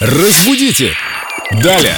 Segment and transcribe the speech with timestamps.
[0.00, 0.96] Разбудите!
[1.62, 1.94] Далее!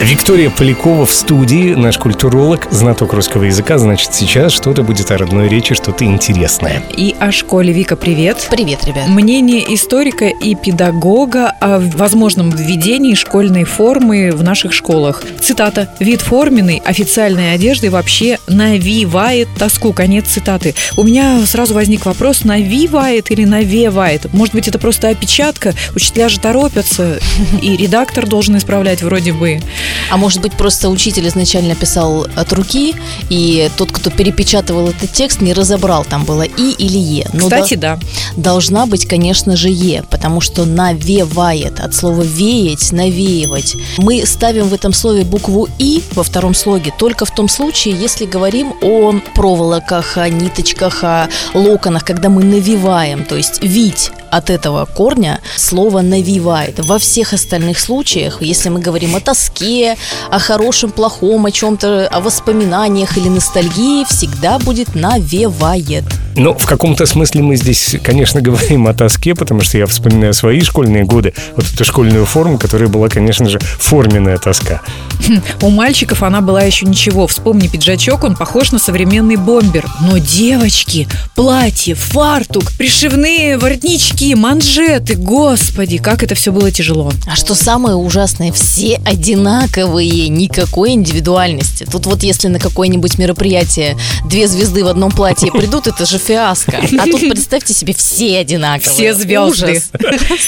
[0.00, 3.76] Виктория Полякова в студии, наш культуролог, знаток русского языка.
[3.76, 6.82] Значит, сейчас что-то будет о родной речи, что-то интересное.
[6.96, 7.74] И о школе.
[7.74, 8.48] Вика, привет.
[8.50, 9.08] Привет, ребят.
[9.08, 15.22] Мнение историка и педагога о возможном введении школьной формы в наших школах.
[15.38, 15.90] Цитата.
[15.98, 19.92] «Вид форменной официальной одежды вообще навивает тоску».
[19.92, 20.74] Конец цитаты.
[20.96, 24.32] У меня сразу возник вопрос, навивает или навевает?
[24.32, 25.74] Может быть, это просто опечатка?
[25.94, 27.20] Учителя же торопятся,
[27.60, 29.60] и редактор должен исправлять вроде бы.
[30.10, 32.94] А может быть, просто учитель изначально писал от руки,
[33.28, 37.28] и тот, кто перепечатывал этот текст, не разобрал, там было «и» или «е».
[37.32, 37.98] Но Кстати, да.
[38.36, 43.76] Должна быть, конечно же, «е», потому что «навевает» от слова «веять», «навеивать».
[43.98, 48.26] Мы ставим в этом слове букву «и» во втором слоге только в том случае, если
[48.26, 54.84] говорим о проволоках, о ниточках, о локонах, когда мы навиваем, то есть «вить» от этого
[54.84, 56.78] корня слово «навивает».
[56.78, 59.96] Во всех остальных случаях, если мы говорим о тоске,
[60.30, 66.04] о хорошем, плохом, о чем-то, о воспоминаниях или ностальгии, всегда будет «навевает».
[66.36, 70.60] Ну, в каком-то смысле мы здесь, конечно, говорим о тоске, потому что я вспоминаю свои
[70.60, 74.80] школьные годы, вот эту школьную форму, которая была, конечно же, форменная тоска.
[75.62, 77.26] У мальчиков она была еще ничего.
[77.26, 79.86] Вспомни пиджачок, он похож на современный бомбер.
[80.00, 87.10] Но девочки, платье, фартук, пришивные воротнички, манжеты, господи, как это все было тяжело.
[87.26, 91.86] А что самое ужасное, все одинаковые, никакой индивидуальности.
[91.90, 93.96] Тут вот если на какое-нибудь мероприятие
[94.28, 96.78] две звезды в одном платье придут, это же фиаско.
[96.98, 98.92] А тут представьте себе, все одинаковые.
[98.92, 99.64] Все звезды.
[99.72, 99.90] Ужас.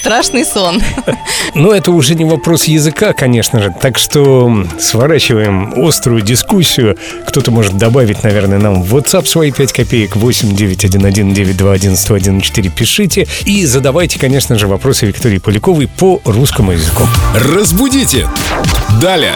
[0.00, 0.82] Страшный сон.
[1.54, 3.74] Но это уже не вопрос языка, конечно же.
[3.80, 6.96] Так что сворачиваем острую дискуссию.
[7.26, 13.26] Кто-то может добавить, наверное, нам в WhatsApp свои 5 копеек 8 911 921 1014 пишите.
[13.64, 17.04] Задавайте, конечно же, вопросы Виктории Поляковой по русскому языку.
[17.34, 18.26] Разбудите!
[19.00, 19.34] Далее!